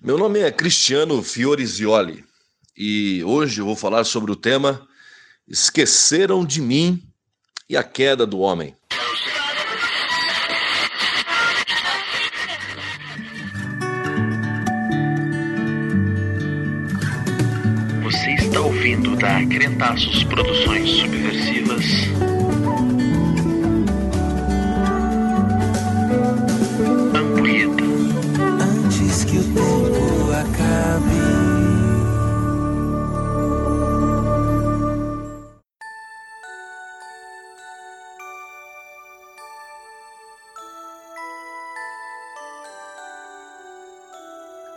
Meu 0.00 0.16
nome 0.16 0.38
é 0.38 0.52
Cristiano 0.52 1.20
Fiorizioli 1.24 2.24
e 2.76 3.20
hoje 3.24 3.60
eu 3.60 3.64
vou 3.64 3.74
falar 3.74 4.04
sobre 4.04 4.30
o 4.30 4.36
tema 4.36 4.86
Esqueceram 5.48 6.44
de 6.44 6.60
mim 6.60 7.02
e 7.68 7.76
a 7.76 7.82
queda 7.82 8.24
do 8.24 8.38
homem. 8.38 8.76
Você 18.04 18.30
está 18.34 18.60
ouvindo 18.60 19.16
da 19.16 19.44
Crentaços 19.46 20.22
Produções 20.22 20.90
Subversivas. 20.90 21.97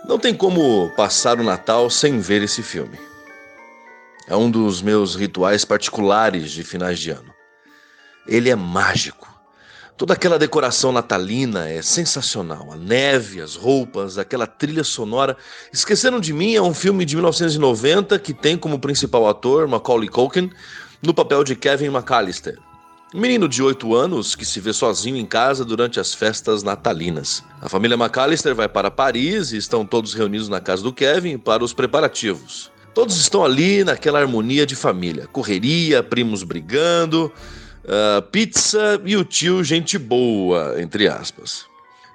Não 0.04 0.18
tem 0.18 0.34
como 0.34 0.90
passar 0.96 1.38
o 1.38 1.44
Natal 1.44 1.88
sem 1.88 2.18
ver 2.18 2.42
esse 2.42 2.60
filme. 2.60 2.98
É 4.26 4.34
um 4.34 4.50
dos 4.50 4.82
meus 4.82 5.14
rituais 5.14 5.64
particulares 5.64 6.50
de 6.50 6.64
finais 6.64 6.98
de 6.98 7.10
ano. 7.10 7.32
Ele 8.26 8.50
é 8.50 8.56
mágico. 8.56 9.30
Toda 9.96 10.14
aquela 10.14 10.38
decoração 10.38 10.90
natalina 10.90 11.68
é 11.68 11.80
sensacional. 11.82 12.72
A 12.72 12.76
neve, 12.76 13.40
as 13.40 13.54
roupas, 13.54 14.18
aquela 14.18 14.46
trilha 14.46 14.82
sonora. 14.82 15.36
Esqueceram 15.72 16.18
de 16.18 16.32
Mim 16.32 16.54
é 16.54 16.62
um 16.62 16.74
filme 16.74 17.04
de 17.04 17.14
1990 17.14 18.18
que 18.18 18.34
tem 18.34 18.56
como 18.56 18.80
principal 18.80 19.28
ator 19.28 19.68
Macaulay 19.68 20.08
Culkin 20.08 20.50
no 21.00 21.14
papel 21.14 21.44
de 21.44 21.54
Kevin 21.54 21.88
McAllister. 21.88 22.58
Um 23.14 23.20
menino 23.20 23.46
de 23.46 23.62
8 23.62 23.94
anos 23.94 24.34
que 24.34 24.44
se 24.44 24.58
vê 24.58 24.72
sozinho 24.72 25.18
em 25.18 25.26
casa 25.26 25.66
durante 25.66 26.00
as 26.00 26.14
festas 26.14 26.62
natalinas. 26.62 27.44
A 27.60 27.68
família 27.68 27.94
McAllister 27.94 28.54
vai 28.54 28.70
para 28.70 28.90
Paris 28.90 29.52
e 29.52 29.58
estão 29.58 29.84
todos 29.84 30.14
reunidos 30.14 30.48
na 30.48 30.60
casa 30.62 30.82
do 30.82 30.94
Kevin 30.94 31.36
para 31.36 31.62
os 31.62 31.74
preparativos. 31.74 32.70
Todos 32.94 33.20
estão 33.20 33.44
ali 33.44 33.84
naquela 33.84 34.18
harmonia 34.18 34.64
de 34.64 34.74
família. 34.74 35.26
Correria, 35.26 36.02
primos 36.02 36.42
brigando, 36.42 37.30
ah, 37.86 38.22
pizza 38.32 38.98
e 39.04 39.14
o 39.14 39.24
tio 39.24 39.62
gente 39.62 39.98
boa, 39.98 40.80
entre 40.80 41.06
aspas. 41.06 41.66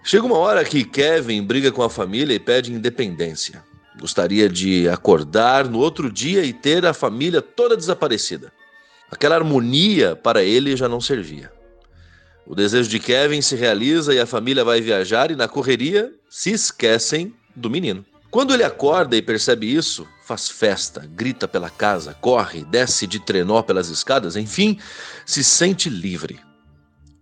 Chega 0.04 0.26
uma 0.26 0.38
hora 0.38 0.66
que 0.66 0.84
Kevin 0.84 1.44
briga 1.44 1.72
com 1.72 1.84
a 1.84 1.92
família 1.92 2.34
e 2.34 2.40
pede 2.40 2.74
independência. 2.74 3.64
Gostaria 4.00 4.50
de 4.50 4.90
acordar 4.90 5.68
no 5.68 5.78
outro 5.78 6.12
dia 6.12 6.44
e 6.44 6.54
ter 6.54 6.88
a 6.88 6.94
família 6.94 7.40
toda 7.40 7.78
desaparecida. 7.78 8.52
Aquela 9.12 9.36
harmonia 9.36 10.16
para 10.16 10.44
ele 10.44 10.76
já 10.76 10.90
não 10.90 11.00
servia. 11.00 11.52
O 12.46 12.56
desejo 12.56 12.90
de 12.90 13.00
Kevin 13.00 13.42
se 13.42 13.56
realiza 13.56 14.14
e 14.14 14.20
a 14.20 14.26
família 14.26 14.64
vai 14.64 14.80
viajar 14.80 15.32
e 15.32 15.36
na 15.36 15.48
correria 15.48 16.14
se 16.30 16.52
esquecem 16.52 17.34
do 17.56 17.70
menino. 17.70 18.06
Quando 18.30 18.54
ele 18.54 18.64
acorda 18.64 19.16
e 19.16 19.22
percebe 19.22 19.74
isso, 19.74 20.08
faz 20.24 20.50
festa, 20.50 21.10
grita 21.14 21.48
pela 21.48 21.70
casa, 21.70 22.14
corre, 22.20 22.64
desce 22.66 23.08
de 23.08 23.20
trenó 23.20 23.62
pelas 23.62 23.90
escadas, 23.90 24.36
enfim, 24.36 24.78
se 25.26 25.44
sente 25.44 25.90
livre. 25.90 26.40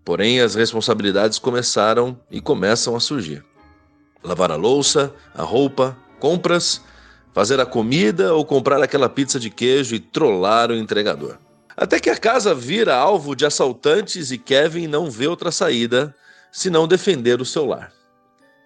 Porém, 0.04 0.42
as 0.42 0.56
responsabilidades 0.56 1.40
começaram 1.40 2.20
e 2.30 2.42
começam 2.42 2.96
a 2.96 3.00
surgir. 3.00 3.44
Lavar 4.24 4.52
a 4.52 4.56
louça, 4.56 5.14
a 5.34 5.44
roupa, 5.44 5.98
compras, 6.20 6.82
fazer 7.34 7.60
a 7.60 7.66
comida 7.66 8.34
ou 8.34 8.46
comprar 8.46 8.82
aquela 8.82 9.10
pizza 9.10 9.40
de 9.40 9.50
queijo 9.50 9.96
e 9.96 10.00
trollar 10.00 10.72
o 10.72 10.76
entregador. 10.76 11.38
Até 11.86 12.00
que 12.00 12.10
a 12.10 12.18
casa 12.18 12.56
vira 12.56 12.96
alvo 12.96 13.36
de 13.36 13.46
assaltantes 13.46 14.32
e 14.32 14.40
Kevin 14.40 14.88
não 14.88 15.12
vê 15.12 15.28
outra 15.28 15.52
saída 15.52 16.16
senão 16.52 16.88
defender 16.88 17.40
o 17.40 17.46
seu 17.46 17.64
lar. 17.64 17.94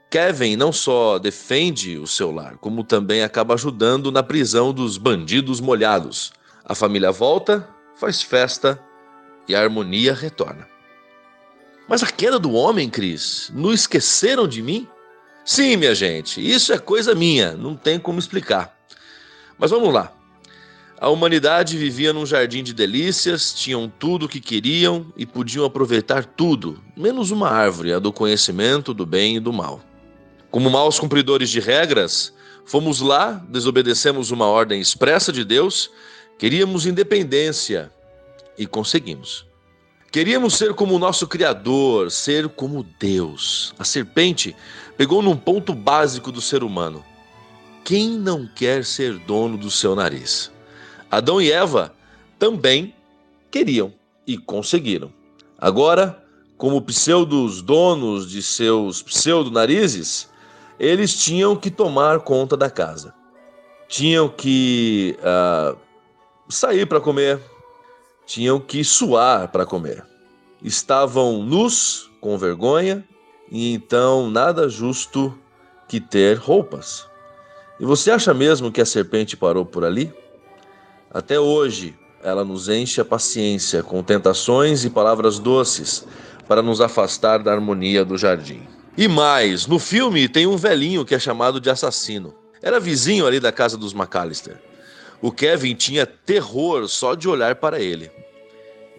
Kevin 0.09 0.55
não 0.55 0.71
só 0.71 1.19
defende 1.19 1.97
o 1.97 2.07
seu 2.07 2.31
lar, 2.31 2.55
como 2.59 2.81
também 2.81 3.21
acaba 3.21 3.55
ajudando 3.55 4.09
na 4.09 4.23
prisão 4.23 4.71
dos 4.71 4.97
bandidos 4.97 5.59
molhados. 5.59 6.31
A 6.63 6.73
família 6.73 7.11
volta, 7.11 7.67
faz 7.93 8.21
festa 8.21 8.81
e 9.49 9.53
a 9.53 9.61
harmonia 9.61 10.13
retorna. 10.13 10.65
Mas 11.89 12.01
a 12.01 12.07
queda 12.07 12.39
do 12.39 12.53
homem, 12.53 12.89
Cris, 12.89 13.51
não 13.53 13.73
esqueceram 13.73 14.47
de 14.47 14.61
mim? 14.61 14.87
Sim, 15.43 15.75
minha 15.75 15.93
gente, 15.93 16.39
isso 16.39 16.71
é 16.71 16.79
coisa 16.79 17.13
minha, 17.13 17.51
não 17.51 17.75
tem 17.75 17.99
como 17.99 18.17
explicar. 18.17 18.79
Mas 19.57 19.71
vamos 19.71 19.93
lá. 19.93 20.13
A 21.01 21.07
humanidade 21.07 21.77
vivia 21.77 22.11
num 22.11 22.25
jardim 22.25 22.61
de 22.61 22.73
delícias, 22.73 23.53
tinham 23.53 23.87
tudo 23.87 24.25
o 24.25 24.27
que 24.27 24.41
queriam 24.41 25.05
e 25.15 25.25
podiam 25.25 25.63
aproveitar 25.63 26.25
tudo, 26.25 26.83
menos 26.95 27.31
uma 27.31 27.49
árvore, 27.49 27.93
a 27.93 27.99
do 27.99 28.11
conhecimento 28.11 28.93
do 28.93 29.05
bem 29.05 29.37
e 29.37 29.39
do 29.39 29.53
mal. 29.53 29.79
Como 30.51 30.69
maus 30.69 30.99
cumpridores 30.99 31.49
de 31.49 31.61
regras, 31.61 32.33
fomos 32.65 32.99
lá, 32.99 33.41
desobedecemos 33.47 34.29
uma 34.29 34.47
ordem 34.47 34.81
expressa 34.81 35.31
de 35.31 35.45
Deus, 35.45 35.89
queríamos 36.37 36.85
independência 36.85 37.89
e 38.57 38.67
conseguimos. 38.67 39.47
Queríamos 40.11 40.55
ser 40.57 40.73
como 40.73 40.95
o 40.95 40.99
nosso 40.99 41.27
Criador, 41.27 42.11
ser 42.11 42.49
como 42.49 42.85
Deus. 42.99 43.73
A 43.79 43.85
serpente 43.85 44.53
pegou 44.97 45.21
num 45.21 45.37
ponto 45.37 45.73
básico 45.73 46.29
do 46.29 46.41
ser 46.41 46.61
humano. 46.61 47.05
Quem 47.85 48.09
não 48.09 48.45
quer 48.45 48.83
ser 48.83 49.17
dono 49.19 49.57
do 49.57 49.71
seu 49.71 49.95
nariz? 49.95 50.51
Adão 51.09 51.41
e 51.41 51.51
Eva 51.51 51.93
também 52.37 52.93
queriam 53.49 53.93
e 54.25 54.37
conseguiram. 54.37 55.11
Agora, 55.57 56.23
como 56.57 56.81
pseudos 56.81 57.61
donos 57.61 58.29
de 58.29 58.43
seus 58.43 59.01
pseudo-narizes, 59.01 60.29
eles 60.79 61.15
tinham 61.15 61.55
que 61.55 61.71
tomar 61.71 62.19
conta 62.19 62.55
da 62.55 62.69
casa. 62.69 63.13
Tinham 63.87 64.29
que 64.29 65.17
ah, 65.23 65.75
sair 66.47 66.85
para 66.85 67.01
comer, 67.01 67.41
tinham 68.25 68.59
que 68.59 68.83
suar 68.83 69.47
para 69.49 69.65
comer. 69.65 70.05
Estavam 70.61 71.43
nus, 71.43 72.09
com 72.21 72.37
vergonha, 72.37 73.03
e 73.51 73.73
então 73.73 74.29
nada 74.29 74.69
justo 74.69 75.37
que 75.87 75.99
ter 75.99 76.37
roupas. 76.37 77.07
E 77.79 77.85
você 77.85 78.11
acha 78.11 78.33
mesmo 78.33 78.71
que 78.71 78.81
a 78.81 78.85
serpente 78.85 79.35
parou 79.35 79.65
por 79.65 79.83
ali? 79.83 80.13
Até 81.11 81.39
hoje, 81.39 81.95
ela 82.23 82.45
nos 82.45 82.69
enche 82.69 83.01
a 83.01 83.05
paciência 83.05 83.81
com 83.81 84.03
tentações 84.03 84.85
e 84.85 84.89
palavras 84.89 85.39
doces 85.39 86.05
para 86.47 86.61
nos 86.61 86.81
afastar 86.81 87.39
da 87.39 87.51
harmonia 87.51 88.05
do 88.05 88.17
jardim. 88.17 88.61
E 88.97 89.07
mais, 89.07 89.65
no 89.65 89.79
filme 89.79 90.27
tem 90.27 90.45
um 90.45 90.57
velhinho 90.57 91.05
que 91.05 91.15
é 91.15 91.19
chamado 91.19 91.59
de 91.59 91.69
assassino. 91.69 92.33
Era 92.61 92.79
vizinho 92.79 93.25
ali 93.25 93.39
da 93.39 93.51
casa 93.51 93.77
dos 93.77 93.93
McAllister. 93.93 94.61
O 95.21 95.31
Kevin 95.31 95.73
tinha 95.73 96.05
terror 96.05 96.87
só 96.87 97.15
de 97.15 97.27
olhar 97.27 97.55
para 97.55 97.79
ele. 97.79 98.11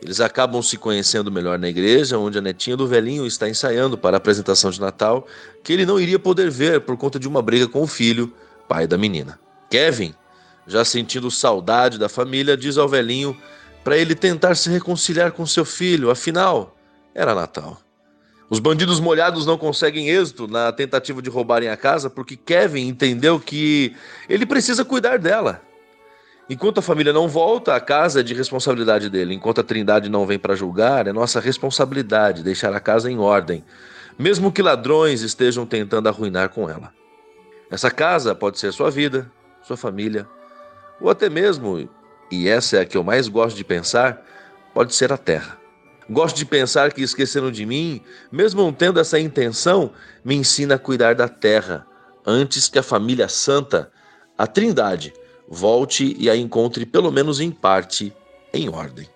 Eles 0.02 0.20
acabam 0.20 0.62
se 0.62 0.78
conhecendo 0.78 1.30
melhor 1.30 1.58
na 1.58 1.68
igreja, 1.68 2.18
onde 2.18 2.38
a 2.38 2.40
netinha 2.40 2.76
do 2.76 2.86
velhinho 2.86 3.26
está 3.26 3.48
ensaiando 3.48 3.98
para 3.98 4.16
a 4.16 4.18
apresentação 4.18 4.70
de 4.70 4.80
Natal, 4.80 5.26
que 5.62 5.72
ele 5.72 5.84
não 5.84 6.00
iria 6.00 6.18
poder 6.18 6.50
ver 6.50 6.80
por 6.80 6.96
conta 6.96 7.18
de 7.18 7.28
uma 7.28 7.42
briga 7.42 7.68
com 7.68 7.82
o 7.82 7.86
filho, 7.86 8.32
pai 8.66 8.86
da 8.86 8.96
menina. 8.96 9.38
Kevin, 9.68 10.14
já 10.70 10.84
sentindo 10.84 11.30
saudade 11.30 11.98
da 11.98 12.08
família, 12.08 12.56
diz 12.56 12.78
ao 12.78 12.88
velhinho 12.88 13.36
para 13.82 13.96
ele 13.96 14.14
tentar 14.14 14.54
se 14.54 14.70
reconciliar 14.70 15.32
com 15.32 15.44
seu 15.44 15.64
filho, 15.64 16.10
afinal, 16.10 16.76
era 17.12 17.34
Natal. 17.34 17.80
Os 18.48 18.60
bandidos 18.60 19.00
molhados 19.00 19.44
não 19.46 19.58
conseguem 19.58 20.08
êxito 20.08 20.46
na 20.46 20.70
tentativa 20.70 21.20
de 21.20 21.28
roubarem 21.28 21.68
a 21.68 21.76
casa 21.76 22.08
porque 22.08 22.36
Kevin 22.36 22.86
entendeu 22.86 23.40
que 23.40 23.94
ele 24.28 24.46
precisa 24.46 24.84
cuidar 24.84 25.18
dela. 25.18 25.60
Enquanto 26.48 26.78
a 26.78 26.82
família 26.82 27.12
não 27.12 27.28
volta, 27.28 27.74
a 27.74 27.80
casa 27.80 28.20
é 28.20 28.22
de 28.22 28.34
responsabilidade 28.34 29.08
dele. 29.08 29.34
Enquanto 29.34 29.60
a 29.60 29.64
Trindade 29.64 30.08
não 30.08 30.26
vem 30.26 30.38
para 30.38 30.56
julgar, 30.56 31.06
é 31.06 31.12
nossa 31.12 31.40
responsabilidade 31.40 32.42
deixar 32.42 32.74
a 32.74 32.80
casa 32.80 33.10
em 33.10 33.18
ordem, 33.18 33.64
mesmo 34.18 34.52
que 34.52 34.62
ladrões 34.62 35.22
estejam 35.22 35.64
tentando 35.64 36.08
arruinar 36.08 36.48
com 36.48 36.68
ela. 36.68 36.92
Essa 37.70 37.90
casa 37.90 38.34
pode 38.34 38.58
ser 38.58 38.72
sua 38.72 38.90
vida, 38.90 39.30
sua 39.62 39.76
família, 39.76 40.28
ou 41.00 41.10
até 41.10 41.28
mesmo, 41.28 41.88
e 42.30 42.48
essa 42.48 42.76
é 42.76 42.80
a 42.80 42.84
que 42.84 42.96
eu 42.96 43.02
mais 43.02 43.28
gosto 43.28 43.56
de 43.56 43.64
pensar, 43.64 44.24
pode 44.74 44.94
ser 44.94 45.12
a 45.12 45.16
terra. 45.16 45.58
Gosto 46.08 46.36
de 46.36 46.44
pensar 46.44 46.92
que 46.92 47.02
esqueceram 47.02 47.50
de 47.50 47.64
mim, 47.64 48.02
mesmo 48.30 48.62
não 48.62 48.72
tendo 48.72 48.98
essa 48.98 49.18
intenção, 49.18 49.92
me 50.24 50.34
ensina 50.34 50.74
a 50.74 50.78
cuidar 50.78 51.14
da 51.14 51.28
terra, 51.28 51.86
antes 52.26 52.68
que 52.68 52.78
a 52.78 52.82
família 52.82 53.28
santa, 53.28 53.90
a 54.36 54.46
Trindade, 54.46 55.12
volte 55.48 56.16
e 56.18 56.28
a 56.28 56.36
encontre, 56.36 56.84
pelo 56.84 57.10
menos 57.10 57.40
em 57.40 57.50
parte, 57.50 58.12
em 58.52 58.68
ordem. 58.68 59.08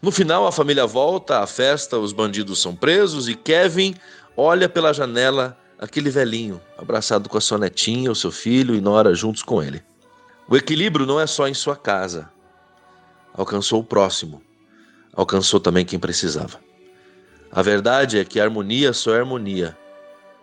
No 0.00 0.10
final, 0.10 0.46
a 0.46 0.52
família 0.52 0.86
volta 0.86 1.40
à 1.40 1.46
festa, 1.46 1.98
os 1.98 2.12
bandidos 2.12 2.60
são 2.60 2.76
presos 2.76 3.28
e 3.28 3.34
Kevin 3.34 3.94
olha 4.36 4.68
pela 4.68 4.92
janela 4.92 5.56
aquele 5.78 6.10
velhinho, 6.10 6.60
abraçado 6.76 7.28
com 7.28 7.38
a 7.38 7.40
sua 7.40 7.58
netinha, 7.58 8.10
o 8.10 8.14
seu 8.14 8.30
filho 8.30 8.74
e 8.74 8.80
Nora 8.80 9.14
juntos 9.14 9.42
com 9.42 9.62
ele. 9.62 9.82
O 10.48 10.56
equilíbrio 10.56 11.06
não 11.06 11.18
é 11.18 11.26
só 11.26 11.48
em 11.48 11.54
sua 11.54 11.74
casa. 11.74 12.30
Alcançou 13.32 13.80
o 13.80 13.84
próximo, 13.84 14.42
alcançou 15.12 15.58
também 15.58 15.84
quem 15.84 15.98
precisava. 15.98 16.60
A 17.50 17.62
verdade 17.62 18.18
é 18.18 18.24
que 18.24 18.38
a 18.38 18.44
harmonia 18.44 18.92
só 18.92 19.14
é 19.14 19.20
harmonia 19.20 19.76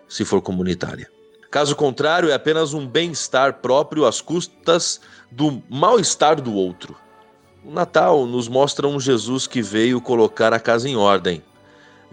se 0.07 0.25
for 0.25 0.41
comunitária. 0.41 1.09
Caso 1.51 1.75
contrário, 1.75 2.29
é 2.29 2.33
apenas 2.33 2.73
um 2.73 2.87
bem-estar 2.87 3.55
próprio 3.55 4.05
às 4.05 4.21
custas 4.21 5.01
do 5.29 5.61
mal-estar 5.69 6.41
do 6.41 6.53
outro. 6.53 6.97
O 7.63 7.71
Natal 7.71 8.25
nos 8.25 8.47
mostra 8.47 8.87
um 8.87 8.99
Jesus 8.99 9.45
que 9.45 9.61
veio 9.61 10.01
colocar 10.01 10.53
a 10.53 10.59
casa 10.59 10.89
em 10.89 10.95
ordem, 10.95 11.43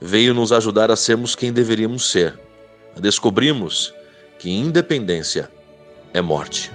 veio 0.00 0.34
nos 0.34 0.52
ajudar 0.52 0.90
a 0.90 0.96
sermos 0.96 1.34
quem 1.34 1.52
deveríamos 1.52 2.10
ser. 2.10 2.38
Descobrimos 2.96 3.94
que 4.38 4.50
independência 4.50 5.50
é 6.12 6.20
morte. 6.20 6.70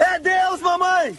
É 0.00 0.18
Deus, 0.18 0.60
mamãe! 0.60 1.16